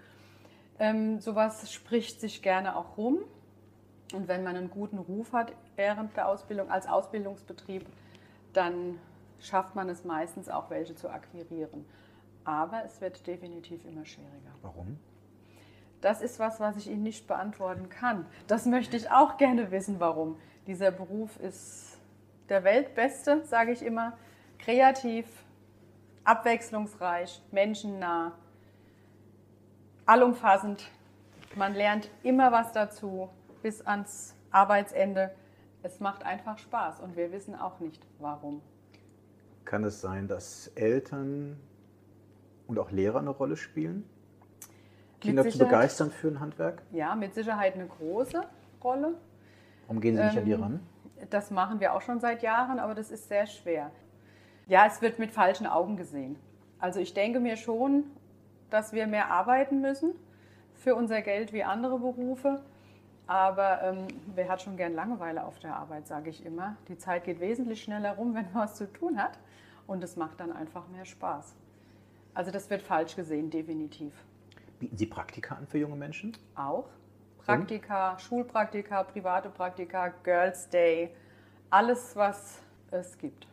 Ähm, 0.81 1.21
sowas 1.21 1.73
spricht 1.73 2.21
sich 2.21 2.43
gerne 2.43 2.77
auch 2.77 2.97
rum. 2.97 3.19
Und 4.15 4.27
wenn 4.27 4.43
man 4.43 4.57
einen 4.57 4.71
guten 4.71 4.99
Ruf 4.99 5.33
hat 5.33 5.53
während 5.77 6.17
der 6.17 6.29
Ausbildung 6.29 6.71
als 6.71 6.89
Ausbildungsbetrieb, 6.89 7.85
dann 8.53 8.99
schafft 9.39 9.75
man 9.75 9.89
es 9.89 10.05
meistens 10.05 10.49
auch, 10.49 10.71
welche 10.71 10.95
zu 10.95 11.11
akquirieren. 11.11 11.85
Aber 12.45 12.85
es 12.85 13.01
wird 13.01 13.27
definitiv 13.27 13.85
immer 13.85 14.07
schwieriger. 14.07 14.55
Warum? 14.63 14.99
Das 16.01 16.23
ist 16.23 16.39
was, 16.39 16.59
was 16.59 16.77
ich 16.77 16.89
Ihnen 16.89 17.03
nicht 17.03 17.27
beantworten 17.27 17.89
kann. 17.91 18.27
Das 18.47 18.67
möchte 18.67 18.97
ich 18.97 19.11
auch 19.11 19.37
gerne 19.37 19.71
wissen, 19.71 20.01
warum. 20.01 20.39
Dieser 20.67 20.91
Beruf 20.91 21.39
ist 21.41 21.98
der 22.49 22.65
Weltbeste, 22.65 23.45
sage 23.45 23.73
ich 23.73 23.83
immer. 23.83 24.17
Kreativ, 24.59 25.27
abwechslungsreich, 26.25 27.43
menschennah, 27.53 28.33
allumfassend. 30.07 30.91
Man 31.55 31.75
lernt 31.75 32.11
immer 32.23 32.53
was 32.53 32.73
dazu 32.73 33.29
bis 33.63 33.87
ans 33.87 34.35
Arbeitsende. 34.51 35.31
Es 35.83 36.01
macht 36.01 36.25
einfach 36.25 36.59
Spaß 36.59 37.01
und 37.01 37.17
wir 37.17 37.33
wissen 37.33 37.55
auch 37.55 37.81
nicht 37.81 38.05
warum. 38.19 38.61
Kann 39.65 39.85
es 39.85 40.01
sein, 40.01 40.29
dass 40.29 40.69
Eltern 40.75 41.59
und 42.67 42.79
auch 42.79 42.91
Lehrer 42.91 43.21
eine 43.21 43.31
Rolle 43.31 43.57
spielen? 43.57 44.05
Kinder 45.21 45.49
zu 45.49 45.59
begeistern 45.59 46.11
für 46.11 46.29
ein 46.29 46.41
Handwerk? 46.41 46.83
Ja, 46.93 47.15
mit 47.15 47.35
Sicherheit 47.35 47.75
eine 47.75 47.87
große 47.87 48.43
Rolle. 48.83 49.15
Warum 49.87 50.01
gehen 50.01 50.17
Sie 50.17 50.23
nicht 50.23 50.35
ähm, 50.35 50.39
an 50.39 50.45
die 50.45 50.53
ähm, 50.53 50.63
ran? 50.63 50.81
Das 51.31 51.51
machen 51.51 51.81
wir 51.81 51.95
auch 51.95 52.03
schon 52.03 52.21
seit 52.21 52.43
Jahren, 52.43 52.79
aber 52.79 52.95
das 52.95 53.11
ist 53.11 53.29
sehr 53.29 53.47
schwer. 53.47 53.91
Ja, 54.67 54.87
es 54.87 55.01
wird 55.01 55.19
mit 55.19 55.31
falschen 55.31 55.67
Augen 55.67 55.97
gesehen. 55.97 56.37
Also 56.79 57.01
ich 57.01 57.15
denke 57.15 57.41
mir 57.41 57.57
schon, 57.57 58.05
dass 58.71 58.93
wir 58.93 59.07
mehr 59.07 59.31
arbeiten 59.31 59.81
müssen 59.81 60.15
für 60.75 60.95
unser 60.95 61.23
Geld 61.23 61.53
wie 61.53 61.65
andere 61.65 61.99
Berufe. 61.99 62.63
Aber 63.27 63.83
ähm, 63.83 64.09
wer 64.35 64.49
hat 64.49 64.63
schon 64.63 64.77
gern 64.77 64.95
Langeweile 64.95 65.45
auf 65.45 65.59
der 65.59 65.77
Arbeit, 65.77 66.07
sage 66.07 66.31
ich 66.31 66.45
immer. 66.45 66.77
Die 66.89 66.97
Zeit 66.97 67.25
geht 67.25 67.41
wesentlich 67.41 67.83
schneller 67.83 68.13
rum, 68.13 68.35
wenn 68.35 68.45
man 68.53 68.65
was 68.65 68.77
zu 68.77 68.91
tun 68.91 69.23
hat. 69.23 69.39
Und 69.87 70.05
es 70.05 70.17
macht 70.17 70.41
dann 70.41 70.53
einfach 70.53 70.87
mehr 70.89 71.05
Spaß. 71.05 71.55
Also 72.35 72.51
das 72.51 72.71
wird 72.71 72.83
falsch 72.83 73.17
gesehen, 73.17 73.51
definitiv. 73.51 74.13
Bieten 74.79 74.97
Sie 74.97 75.07
Praktika 75.07 75.57
an 75.57 75.67
für 75.67 75.79
junge 75.79 75.97
Menschen? 75.97 76.37
Auch. 76.55 76.89
Praktika, 77.49 78.13
Und? 78.13 78.21
Schulpraktika, 78.21 79.05
private 79.05 79.49
Praktika, 79.49 80.13
Girls 80.23 80.69
Day, 80.69 81.11
alles, 81.71 82.15
was 82.15 82.59
es 82.91 83.17
gibt. 83.17 83.47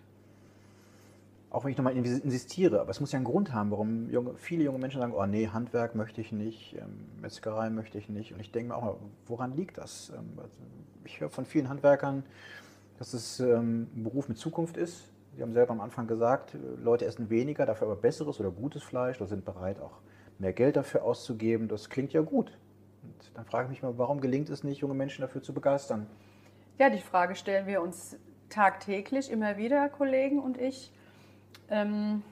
Auch 1.49 1.63
wenn 1.63 1.71
ich 1.71 1.77
nochmal 1.77 1.95
insistiere, 1.95 2.81
aber 2.81 2.89
es 2.89 2.99
muss 2.99 3.13
ja 3.13 3.17
einen 3.17 3.25
Grund 3.25 3.53
haben, 3.53 3.71
warum 3.71 4.09
junge, 4.09 4.35
viele 4.35 4.65
junge 4.65 4.79
Menschen 4.79 4.99
sagen, 4.99 5.13
oh 5.15 5.25
nee, 5.25 5.47
Handwerk 5.47 5.95
möchte 5.95 6.19
ich 6.19 6.33
nicht, 6.33 6.75
ähm, 6.75 7.05
Metzgerei 7.21 7.69
möchte 7.69 7.97
ich 7.97 8.09
nicht. 8.09 8.33
Und 8.33 8.41
ich 8.41 8.51
denke 8.51 8.73
mir 8.73 8.75
auch, 8.75 8.97
woran 9.27 9.55
liegt 9.55 9.77
das? 9.77 10.11
Ähm, 10.13 10.33
also 10.37 10.57
ich 11.05 11.21
höre 11.21 11.29
von 11.29 11.45
vielen 11.45 11.69
Handwerkern, 11.69 12.25
dass 12.99 13.13
es 13.13 13.39
ähm, 13.39 13.87
ein 13.95 14.03
Beruf 14.03 14.27
mit 14.27 14.37
Zukunft 14.37 14.75
ist. 14.75 15.05
Sie 15.37 15.41
haben 15.41 15.53
selber 15.53 15.71
am 15.71 15.79
Anfang 15.79 16.07
gesagt, 16.07 16.57
Leute 16.83 17.05
essen 17.05 17.29
weniger, 17.29 17.65
dafür 17.65 17.87
aber 17.87 17.95
besseres 17.95 18.41
oder 18.41 18.51
gutes 18.51 18.83
Fleisch 18.83 19.21
oder 19.21 19.29
sind 19.29 19.45
bereit, 19.45 19.79
auch 19.79 19.99
mehr 20.37 20.51
Geld 20.51 20.75
dafür 20.75 21.03
auszugeben. 21.03 21.69
Das 21.69 21.89
klingt 21.89 22.11
ja 22.11 22.19
gut. 22.19 22.51
Und 23.05 23.31
dann 23.35 23.45
frage 23.45 23.65
ich 23.65 23.69
mich 23.69 23.83
mal, 23.83 23.97
warum 23.97 24.21
gelingt 24.21 24.49
es 24.49 24.63
nicht, 24.63 24.79
junge 24.79 24.93
Menschen 24.93 25.21
dafür 25.21 25.41
zu 25.41 25.53
begeistern? 25.53 26.07
Ja, 26.77 26.89
die 26.89 26.99
Frage 26.99 27.35
stellen 27.35 27.67
wir 27.67 27.81
uns 27.81 28.17
tagtäglich 28.49 29.31
immer 29.31 29.57
wieder, 29.57 29.89
Kollegen 29.89 30.39
und 30.39 30.59
ich. 30.59 30.91
Ähm, 31.69 32.23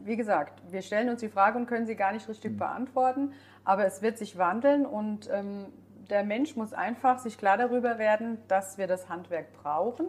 wie 0.00 0.16
gesagt, 0.16 0.62
wir 0.70 0.82
stellen 0.82 1.08
uns 1.08 1.20
die 1.20 1.28
Frage 1.28 1.58
und 1.58 1.66
können 1.66 1.86
sie 1.86 1.96
gar 1.96 2.12
nicht 2.12 2.28
richtig 2.28 2.52
mhm. 2.52 2.58
beantworten, 2.58 3.32
aber 3.64 3.86
es 3.86 4.02
wird 4.02 4.18
sich 4.18 4.36
wandeln 4.36 4.84
und 4.84 5.28
ähm, 5.30 5.66
der 6.10 6.24
Mensch 6.24 6.56
muss 6.56 6.72
einfach 6.72 7.18
sich 7.20 7.38
klar 7.38 7.56
darüber 7.56 7.98
werden, 7.98 8.38
dass 8.48 8.76
wir 8.76 8.86
das 8.86 9.08
Handwerk 9.08 9.52
brauchen. 9.52 10.08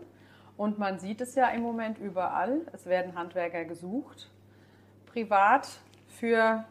Und 0.57 0.77
man 0.77 0.99
sieht 0.99 1.21
es 1.21 1.35
ja 1.35 1.47
im 1.49 1.61
Moment 1.61 1.97
überall. 1.97 2.61
Es 2.73 2.85
werden 2.85 3.15
Handwerker 3.15 3.65
gesucht, 3.65 4.29
privat 5.05 5.67
für 6.07 6.65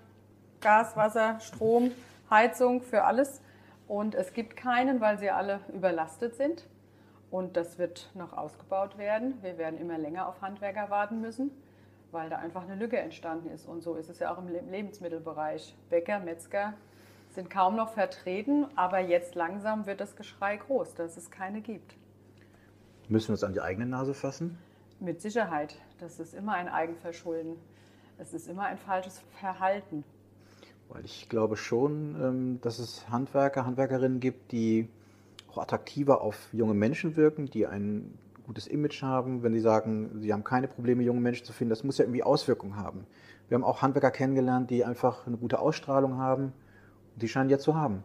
Gas, 0.60 0.96
Wasser, 0.96 1.40
Strom, 1.40 1.90
Heizung, 2.32 2.82
für 2.82 3.04
alles. 3.04 3.40
Und 3.86 4.16
es 4.16 4.32
gibt 4.32 4.56
keinen, 4.56 5.00
weil 5.00 5.18
sie 5.18 5.30
alle 5.30 5.60
überlastet 5.72 6.34
sind. 6.34 6.66
Und 7.30 7.56
das 7.56 7.78
wird 7.78 8.10
noch 8.14 8.32
ausgebaut 8.32 8.98
werden. 8.98 9.38
Wir 9.42 9.56
werden 9.58 9.78
immer 9.78 9.98
länger 9.98 10.28
auf 10.28 10.42
Handwerker 10.42 10.90
warten 10.90 11.20
müssen, 11.20 11.50
weil 12.10 12.28
da 12.28 12.38
einfach 12.38 12.64
eine 12.64 12.74
Lücke 12.74 12.98
entstanden 12.98 13.48
ist. 13.50 13.66
Und 13.68 13.82
so 13.82 13.94
ist 13.94 14.10
es 14.10 14.18
ja 14.18 14.34
auch 14.34 14.38
im 14.38 14.48
Lebensmittelbereich. 14.48 15.76
Bäcker, 15.88 16.18
Metzger 16.18 16.74
sind 17.30 17.48
kaum 17.48 17.76
noch 17.76 17.90
vertreten, 17.90 18.66
aber 18.76 18.98
jetzt 18.98 19.34
langsam 19.34 19.86
wird 19.86 20.00
das 20.00 20.16
Geschrei 20.16 20.56
groß, 20.56 20.94
dass 20.94 21.16
es 21.16 21.30
keine 21.30 21.60
gibt. 21.60 21.94
Müssen 23.08 23.28
wir 23.28 23.32
uns 23.32 23.44
an 23.44 23.52
die 23.52 23.60
eigene 23.60 23.86
Nase 23.86 24.14
fassen? 24.14 24.58
Mit 25.00 25.20
Sicherheit. 25.20 25.76
Das 25.98 26.20
ist 26.20 26.34
immer 26.34 26.52
ein 26.54 26.68
Eigenverschulden. 26.68 27.56
Es 28.18 28.34
ist 28.34 28.48
immer 28.48 28.64
ein 28.64 28.78
falsches 28.78 29.20
Verhalten. 29.38 30.04
Weil 30.92 31.04
ich 31.06 31.28
glaube 31.28 31.56
schon, 31.56 32.16
ähm, 32.20 32.60
dass 32.60 32.78
es 32.78 33.08
Handwerker, 33.08 33.64
Handwerkerinnen 33.64 34.20
gibt, 34.20 34.52
die 34.52 34.88
auch 35.50 35.58
attraktiver 35.58 36.20
auf 36.20 36.50
junge 36.52 36.74
Menschen 36.74 37.16
wirken, 37.16 37.46
die 37.46 37.66
ein 37.66 38.18
gutes 38.46 38.66
Image 38.66 39.02
haben. 39.02 39.42
Wenn 39.42 39.54
sie 39.54 39.60
sagen, 39.60 40.20
sie 40.20 40.32
haben 40.32 40.44
keine 40.44 40.68
Probleme, 40.68 41.02
junge 41.02 41.20
Menschen 41.20 41.46
zu 41.46 41.52
finden, 41.52 41.70
das 41.70 41.82
muss 41.82 41.98
ja 41.98 42.04
irgendwie 42.04 42.22
Auswirkungen 42.22 42.76
haben. 42.76 43.06
Wir 43.48 43.54
haben 43.54 43.64
auch 43.64 43.80
Handwerker 43.80 44.10
kennengelernt, 44.10 44.70
die 44.70 44.84
einfach 44.84 45.26
eine 45.26 45.36
gute 45.36 45.60
Ausstrahlung 45.60 46.18
haben 46.18 46.52
und 47.14 47.22
die 47.22 47.28
scheinen 47.28 47.48
ja 47.48 47.58
zu 47.58 47.74
haben. 47.74 48.04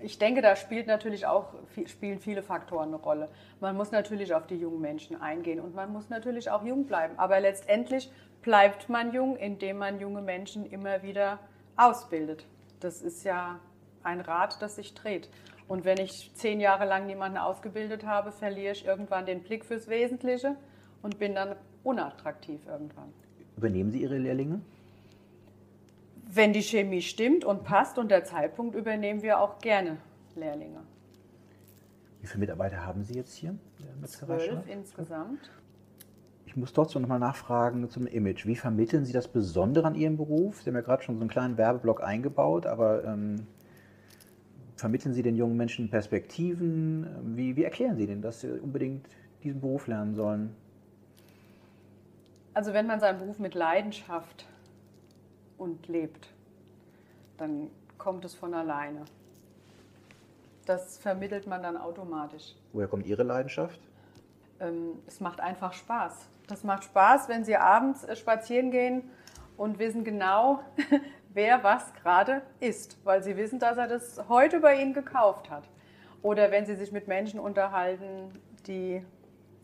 Ich 0.00 0.18
denke, 0.18 0.42
da 0.42 0.56
spielt 0.56 0.88
natürlich 0.88 1.26
auch, 1.26 1.54
spielen 1.86 2.18
viele 2.18 2.42
Faktoren 2.42 2.88
eine 2.88 2.96
Rolle. 2.96 3.28
Man 3.60 3.76
muss 3.76 3.92
natürlich 3.92 4.34
auf 4.34 4.46
die 4.46 4.56
jungen 4.56 4.80
Menschen 4.80 5.20
eingehen 5.20 5.60
und 5.60 5.76
man 5.76 5.92
muss 5.92 6.08
natürlich 6.10 6.50
auch 6.50 6.64
jung 6.64 6.86
bleiben. 6.86 7.14
Aber 7.18 7.38
letztendlich 7.38 8.10
bleibt 8.44 8.90
man 8.90 9.12
jung, 9.12 9.36
indem 9.36 9.78
man 9.78 9.98
junge 9.98 10.20
Menschen 10.20 10.66
immer 10.66 11.02
wieder 11.02 11.40
ausbildet. 11.76 12.46
Das 12.78 13.00
ist 13.00 13.24
ja 13.24 13.58
ein 14.02 14.20
Rad, 14.20 14.60
das 14.60 14.76
sich 14.76 14.92
dreht. 14.94 15.30
Und 15.66 15.86
wenn 15.86 15.98
ich 15.98 16.30
zehn 16.34 16.60
Jahre 16.60 16.84
lang 16.84 17.06
niemanden 17.06 17.38
ausgebildet 17.38 18.04
habe, 18.04 18.32
verliere 18.32 18.72
ich 18.72 18.84
irgendwann 18.84 19.24
den 19.24 19.42
Blick 19.42 19.64
fürs 19.64 19.88
Wesentliche 19.88 20.56
und 21.02 21.18
bin 21.18 21.34
dann 21.34 21.56
unattraktiv 21.82 22.60
irgendwann. 22.66 23.12
Übernehmen 23.56 23.90
Sie 23.90 24.02
Ihre 24.02 24.18
Lehrlinge? 24.18 24.60
Wenn 26.26 26.52
die 26.52 26.62
Chemie 26.62 27.00
stimmt 27.00 27.46
und 27.46 27.64
passt 27.64 27.96
und 27.96 28.10
der 28.10 28.24
Zeitpunkt, 28.24 28.74
übernehmen 28.74 29.22
wir 29.22 29.40
auch 29.40 29.58
gerne 29.58 29.96
Lehrlinge. 30.34 30.80
Wie 32.20 32.26
viele 32.26 32.40
Mitarbeiter 32.40 32.84
haben 32.84 33.04
Sie 33.04 33.14
jetzt 33.14 33.34
hier? 33.34 33.54
Zwölf 34.04 34.66
insgesamt. 34.66 35.50
Ich 36.54 36.56
muss 36.56 36.72
trotzdem 36.72 37.02
nochmal 37.02 37.18
nachfragen 37.18 37.90
zum 37.90 38.06
Image. 38.06 38.46
Wie 38.46 38.54
vermitteln 38.54 39.04
Sie 39.04 39.12
das 39.12 39.26
Besondere 39.26 39.88
an 39.88 39.96
Ihrem 39.96 40.16
Beruf? 40.16 40.62
Sie 40.62 40.70
haben 40.70 40.76
ja 40.76 40.82
gerade 40.82 41.02
schon 41.02 41.16
so 41.16 41.20
einen 41.20 41.28
kleinen 41.28 41.58
Werbeblock 41.58 42.00
eingebaut, 42.00 42.64
aber 42.64 43.02
ähm, 43.02 43.48
vermitteln 44.76 45.14
Sie 45.14 45.24
den 45.24 45.34
jungen 45.34 45.56
Menschen 45.56 45.90
Perspektiven? 45.90 47.08
Wie, 47.36 47.56
wie 47.56 47.64
erklären 47.64 47.96
Sie 47.96 48.06
denen, 48.06 48.22
dass 48.22 48.42
sie 48.42 48.52
unbedingt 48.52 49.04
diesen 49.42 49.60
Beruf 49.60 49.88
lernen 49.88 50.14
sollen? 50.14 50.54
Also 52.52 52.72
wenn 52.72 52.86
man 52.86 53.00
seinen 53.00 53.18
Beruf 53.18 53.40
mit 53.40 53.56
Leidenschaft 53.56 54.46
und 55.58 55.88
lebt, 55.88 56.28
dann 57.36 57.66
kommt 57.98 58.24
es 58.24 58.32
von 58.32 58.54
alleine. 58.54 59.06
Das 60.66 60.98
vermittelt 60.98 61.48
man 61.48 61.64
dann 61.64 61.76
automatisch. 61.76 62.54
Woher 62.72 62.86
kommt 62.86 63.06
Ihre 63.06 63.24
Leidenschaft? 63.24 63.80
Ähm, 64.60 65.02
es 65.06 65.20
macht 65.20 65.40
einfach 65.40 65.72
Spaß. 65.72 66.28
Das 66.46 66.64
macht 66.64 66.84
Spaß, 66.84 67.28
wenn 67.28 67.44
Sie 67.44 67.56
abends 67.56 68.04
äh, 68.04 68.16
spazieren 68.16 68.70
gehen 68.70 69.10
und 69.56 69.78
wissen 69.78 70.04
genau, 70.04 70.60
wer 71.34 71.62
was 71.62 71.92
gerade 71.94 72.42
isst, 72.60 72.98
weil 73.04 73.22
sie 73.22 73.36
wissen, 73.36 73.58
dass 73.58 73.76
er 73.76 73.88
das 73.88 74.28
heute 74.28 74.60
bei 74.60 74.80
ihnen 74.80 74.94
gekauft 74.94 75.50
hat. 75.50 75.68
Oder 76.22 76.50
wenn 76.50 76.64
sie 76.64 76.76
sich 76.76 76.90
mit 76.92 77.06
Menschen 77.06 77.38
unterhalten, 77.38 78.30
die 78.66 79.04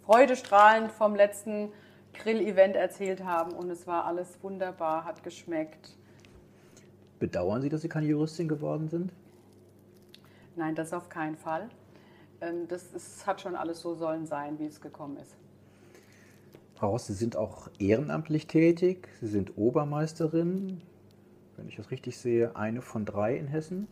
freudestrahlend 0.05 0.93
vom 0.93 1.15
letzten 1.15 1.73
Grill-Event 2.13 2.77
erzählt 2.77 3.25
haben 3.25 3.53
und 3.53 3.71
es 3.71 3.87
war 3.87 4.05
alles 4.05 4.43
wunderbar, 4.43 5.05
hat 5.05 5.23
geschmeckt. 5.23 5.97
Bedauern 7.19 7.63
Sie, 7.63 7.69
dass 7.69 7.83
Sie 7.83 7.89
keine 7.89 8.07
Juristin 8.07 8.49
geworden 8.49 8.89
sind? 8.89 9.13
Nein, 10.57 10.75
das 10.75 10.93
auf 10.93 11.09
keinen 11.09 11.37
Fall. 11.37 11.69
Ähm, 12.41 12.69
das 12.69 12.93
ist, 12.93 13.27
hat 13.27 13.41
schon 13.41 13.57
alles 13.57 13.81
so 13.81 13.95
sollen 13.95 14.27
sein, 14.27 14.59
wie 14.59 14.67
es 14.67 14.81
gekommen 14.81 15.17
ist. 15.19 15.37
Frau 16.75 16.91
Ross, 16.91 17.07
Sie 17.07 17.15
sind 17.15 17.37
auch 17.37 17.69
ehrenamtlich 17.79 18.47
tätig. 18.47 19.09
Sie 19.21 19.27
sind 19.27 19.59
Obermeisterin 19.59 20.83
wenn 21.61 21.69
ich 21.69 21.77
das 21.77 21.91
richtig 21.91 22.19
sehe, 22.19 22.57
eine 22.57 22.81
von 22.81 23.05
drei 23.05 23.37
in 23.37 23.47
Hessen, 23.47 23.87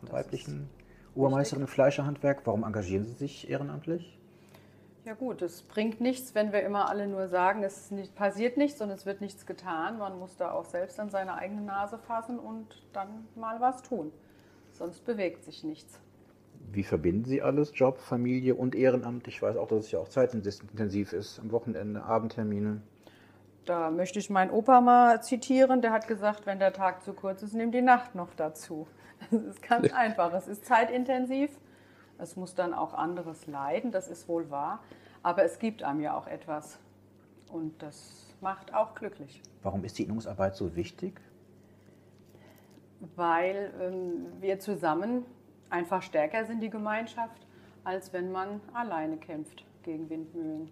von 0.00 0.12
weiblichen 0.12 0.68
Obermeisterin 1.14 1.62
im 1.62 1.68
Fleischerhandwerk. 1.68 2.42
Warum 2.44 2.64
engagieren 2.64 3.04
Sie 3.04 3.14
sich 3.14 3.48
ehrenamtlich? 3.48 4.18
Ja 5.06 5.14
gut, 5.14 5.42
es 5.42 5.62
bringt 5.62 6.00
nichts, 6.00 6.34
wenn 6.34 6.52
wir 6.52 6.62
immer 6.62 6.88
alle 6.88 7.06
nur 7.06 7.28
sagen, 7.28 7.62
es 7.62 7.90
nicht, 7.90 8.14
passiert 8.14 8.56
nichts 8.56 8.80
und 8.80 8.90
es 8.90 9.06
wird 9.06 9.20
nichts 9.20 9.46
getan. 9.46 9.98
Man 9.98 10.18
muss 10.18 10.36
da 10.36 10.52
auch 10.52 10.66
selbst 10.66 11.00
an 11.00 11.10
seine 11.10 11.34
eigene 11.34 11.62
Nase 11.62 11.98
fassen 11.98 12.38
und 12.38 12.66
dann 12.92 13.26
mal 13.36 13.60
was 13.60 13.82
tun. 13.82 14.12
Sonst 14.72 15.04
bewegt 15.04 15.44
sich 15.44 15.64
nichts. 15.64 15.98
Wie 16.72 16.82
verbinden 16.82 17.24
Sie 17.24 17.42
alles, 17.42 17.72
Job, 17.74 17.98
Familie 17.98 18.54
und 18.54 18.74
Ehrenamt? 18.74 19.28
Ich 19.28 19.40
weiß 19.40 19.56
auch, 19.56 19.68
dass 19.68 19.86
es 19.86 19.90
ja 19.92 19.98
auch 20.00 20.08
zeitintensiv 20.08 21.12
ist, 21.12 21.38
am 21.38 21.52
Wochenende, 21.52 22.02
Abendtermine. 22.02 22.82
Da 23.64 23.90
möchte 23.90 24.18
ich 24.18 24.28
meinen 24.28 24.50
Opa 24.50 24.80
mal 24.80 25.22
zitieren, 25.22 25.80
der 25.80 25.92
hat 25.92 26.06
gesagt, 26.06 26.46
wenn 26.46 26.58
der 26.58 26.72
Tag 26.72 27.02
zu 27.02 27.14
kurz 27.14 27.42
ist, 27.42 27.54
nimm 27.54 27.72
die 27.72 27.82
Nacht 27.82 28.14
noch 28.14 28.34
dazu. 28.34 28.86
Das 29.30 29.42
ist 29.42 29.62
ganz 29.62 29.90
einfach. 29.92 30.34
Es 30.34 30.48
ist 30.48 30.66
zeitintensiv. 30.66 31.50
Es 32.18 32.36
muss 32.36 32.54
dann 32.54 32.74
auch 32.74 32.92
anderes 32.92 33.46
leiden, 33.46 33.90
das 33.90 34.08
ist 34.08 34.28
wohl 34.28 34.50
wahr. 34.50 34.80
Aber 35.22 35.44
es 35.44 35.58
gibt 35.58 35.82
einem 35.82 36.00
ja 36.00 36.14
auch 36.14 36.26
etwas. 36.26 36.78
Und 37.50 37.82
das 37.82 38.36
macht 38.40 38.74
auch 38.74 38.94
glücklich. 38.94 39.40
Warum 39.62 39.84
ist 39.84 39.98
die 39.98 40.02
Innungsarbeit 40.02 40.56
so 40.56 40.76
wichtig? 40.76 41.20
Weil 43.16 43.72
ähm, 43.80 44.26
wir 44.40 44.58
zusammen 44.58 45.24
einfach 45.74 46.02
stärker 46.02 46.46
sind, 46.46 46.62
die 46.62 46.70
Gemeinschaft, 46.70 47.46
als 47.82 48.12
wenn 48.12 48.30
man 48.30 48.60
alleine 48.72 49.16
kämpft 49.16 49.64
gegen 49.82 50.08
Windmühlen. 50.08 50.70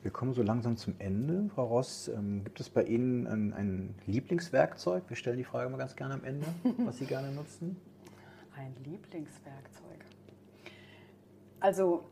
Wir 0.00 0.10
kommen 0.10 0.32
so 0.32 0.42
langsam 0.42 0.76
zum 0.76 0.94
Ende. 0.98 1.48
Frau 1.54 1.66
Ross, 1.66 2.08
ähm, 2.08 2.42
gibt 2.42 2.58
es 2.58 2.70
bei 2.70 2.82
Ihnen 2.82 3.26
ein, 3.28 3.52
ein, 3.52 3.94
Lieblingswerkzeug? 4.06 5.04
Wir 5.08 5.16
stellen 5.16 5.36
die 5.36 5.44
Frage 5.44 5.68
mal 5.68 5.76
ganz 5.76 5.94
gerne 5.94 6.14
am 6.14 6.24
Ende, 6.24 6.46
was 6.78 6.98
Sie 6.98 7.04
gerne 7.04 7.30
nutzen. 7.30 7.76
Ein 8.56 8.74
Lieblingswerkzeug. 8.84 10.04
Also 11.60 12.04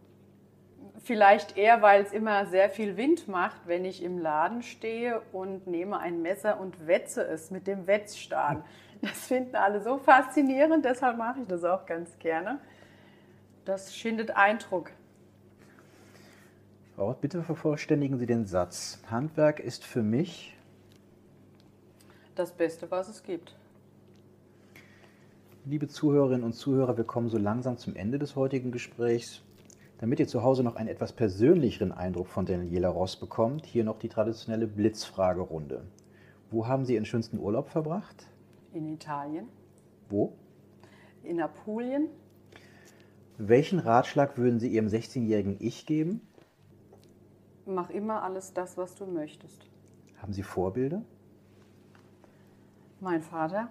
vielleicht 1.02 1.56
eher, 1.56 1.82
weil 1.82 2.02
es 2.02 2.12
immer 2.12 2.46
sehr 2.46 2.70
viel 2.70 2.96
Wind 2.96 3.26
macht, 3.26 3.66
wenn 3.66 3.84
ich 3.84 4.04
im 4.04 4.18
Laden 4.18 4.62
stehe 4.62 5.22
und 5.32 5.66
nehme 5.66 5.98
ein 5.98 6.22
Messer 6.22 6.60
und 6.60 6.86
wetze 6.86 7.22
es 7.22 7.50
mit 7.50 7.66
dem 7.66 7.86
Wetzstab. 7.88 8.64
Das 9.02 9.26
finden 9.26 9.56
alle 9.56 9.80
so 9.82 9.98
faszinierend, 9.98 10.84
deshalb 10.84 11.16
mache 11.16 11.40
ich 11.40 11.48
das 11.48 11.64
auch 11.64 11.86
ganz 11.86 12.18
gerne. 12.18 12.58
Das 13.64 13.94
schindet 13.94 14.36
Eindruck. 14.36 14.90
Frau 16.94 17.06
Roth, 17.06 17.20
bitte 17.20 17.42
vervollständigen 17.42 18.18
Sie 18.18 18.26
den 18.26 18.46
Satz. 18.46 19.00
Handwerk 19.10 19.60
ist 19.60 19.84
für 19.84 20.02
mich 20.02 20.56
das 22.34 22.52
Beste, 22.52 22.90
was 22.90 23.08
es 23.08 23.22
gibt. 23.22 23.56
Liebe 25.64 25.88
Zuhörerinnen 25.88 26.42
und 26.42 26.54
Zuhörer, 26.54 26.96
wir 26.96 27.04
kommen 27.04 27.28
so 27.28 27.38
langsam 27.38 27.76
zum 27.76 27.94
Ende 27.94 28.18
des 28.18 28.34
heutigen 28.34 28.72
Gesprächs. 28.72 29.42
Damit 29.98 30.18
ihr 30.18 30.26
zu 30.26 30.42
Hause 30.42 30.62
noch 30.62 30.76
einen 30.76 30.88
etwas 30.88 31.12
persönlicheren 31.12 31.92
Eindruck 31.92 32.28
von 32.28 32.46
Daniela 32.46 32.88
Ross 32.88 33.16
bekommt, 33.16 33.66
hier 33.66 33.84
noch 33.84 33.98
die 33.98 34.08
traditionelle 34.08 34.66
Blitzfragerunde. 34.66 35.82
Wo 36.50 36.66
haben 36.66 36.86
Sie 36.86 36.94
Ihren 36.94 37.04
schönsten 37.04 37.38
Urlaub 37.38 37.68
verbracht? 37.68 38.29
In 38.72 38.86
Italien. 38.86 39.48
Wo? 40.08 40.32
In 41.22 41.40
Apulien. 41.40 42.08
Welchen 43.38 43.78
Ratschlag 43.78 44.36
würden 44.36 44.60
Sie 44.60 44.68
Ihrem 44.68 44.86
16-jährigen 44.86 45.56
Ich 45.60 45.86
geben? 45.86 46.20
Mach 47.66 47.90
immer 47.90 48.22
alles 48.22 48.52
das, 48.52 48.76
was 48.76 48.94
du 48.94 49.06
möchtest. 49.06 49.66
Haben 50.18 50.32
Sie 50.32 50.42
Vorbilder? 50.42 51.02
Mein 53.00 53.22
Vater. 53.22 53.68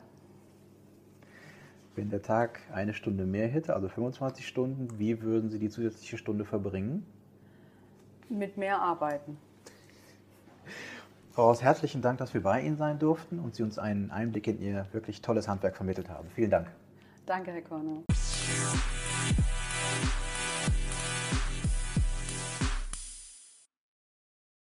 Wenn 1.96 2.10
der 2.10 2.22
Tag 2.22 2.62
eine 2.72 2.94
Stunde 2.94 3.26
mehr 3.26 3.48
hätte, 3.48 3.76
also 3.76 3.90
25 3.90 4.48
Stunden, 4.48 4.98
wie 4.98 5.22
würden 5.22 5.50
Sie 5.50 5.60
die 5.60 5.70
zusätzliche 5.70 6.18
Stunde 6.18 6.46
verbringen? 6.46 7.06
Mit 8.30 8.58
mehr 8.58 8.82
arbeiten. 8.82 9.38
Ross, 11.40 11.64
herzlichen 11.64 12.02
Dank, 12.02 12.18
dass 12.18 12.34
wir 12.34 12.44
bei 12.44 12.60
Ihnen 12.60 12.76
sein 12.76 13.00
durften 13.00 13.40
und 13.40 13.56
Sie 13.56 13.64
uns 13.64 13.80
einen 13.80 14.12
Einblick 14.12 14.46
in 14.48 14.62
Ihr 14.62 14.86
wirklich 14.92 15.22
tolles 15.22 15.48
Handwerk 15.48 15.78
vermittelt 15.78 16.10
haben. 16.10 16.28
Vielen 16.36 16.52
Dank. 16.52 16.68
Danke, 17.26 17.52
Herr 17.52 17.62
Kornow. 17.62 18.04